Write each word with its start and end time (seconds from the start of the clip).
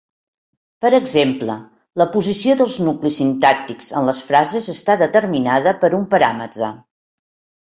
Per 0.83 0.89
exemple, 0.99 1.57
la 2.01 2.07
posició 2.15 2.55
dels 2.61 2.77
nuclis 2.87 3.19
sintàctics 3.21 3.93
en 4.01 4.09
les 4.09 4.23
frases 4.31 4.71
està 4.77 4.97
determinada 5.03 5.75
per 5.85 5.93
un 6.03 6.09
paràmetre. 6.17 6.73